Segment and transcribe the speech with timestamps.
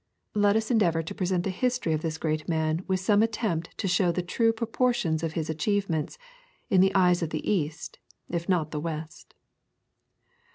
[0.33, 3.87] Let us endeavor to present the history of this great man with some attempt to
[3.87, 6.17] show the true proportions of his achievements
[6.71, 9.35] in the eyes of the East, if not the West.